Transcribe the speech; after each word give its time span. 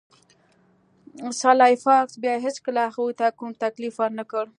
سلای 1.41 1.75
فاکس 1.83 2.13
بیا 2.21 2.35
هیڅکله 2.45 2.81
هغوی 2.87 3.13
ته 3.19 3.25
کوم 3.39 3.51
تکلیف 3.63 3.93
ورنکړ 3.99 4.45